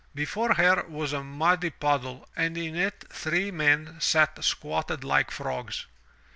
[0.15, 5.85] Before her was a muddy puddle and in it three men sat squatted like frogs.